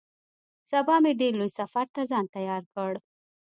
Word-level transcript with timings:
سبا 0.69 0.95
مې 1.03 1.11
ډېر 1.21 1.33
لوی 1.39 1.51
سفر 1.59 1.85
ته 1.95 2.01
ځان 2.09 2.25
تيار 2.35 2.63
کړ. 2.73 2.91